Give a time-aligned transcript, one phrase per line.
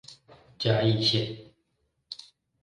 [0.57, 1.53] 嘉義線